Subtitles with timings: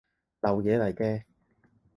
[0.39, 1.25] 流嘢嚟嘅